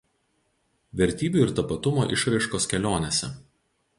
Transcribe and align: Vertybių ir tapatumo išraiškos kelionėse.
Vertybių 1.01 1.43
ir 1.43 1.51
tapatumo 1.59 2.07
išraiškos 2.17 2.69
kelionėse. 2.75 3.33